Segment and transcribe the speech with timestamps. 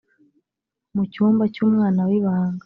[0.95, 2.59] mucyumba cy'umwana wibanga,